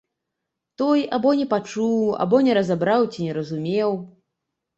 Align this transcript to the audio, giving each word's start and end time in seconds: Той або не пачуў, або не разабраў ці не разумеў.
Той 0.81 1.03
або 1.17 1.33
не 1.41 1.45
пачуў, 1.51 1.99
або 2.25 2.41
не 2.49 2.57
разабраў 2.59 3.07
ці 3.13 3.19
не 3.29 3.37
разумеў. 3.41 3.91